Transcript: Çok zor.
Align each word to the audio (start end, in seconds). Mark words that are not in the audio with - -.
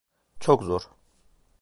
Çok 0.39 0.63
zor. 0.63 0.89